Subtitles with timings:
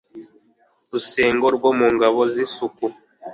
[0.91, 2.85] Rusengo rwo mu ngabo z' isuku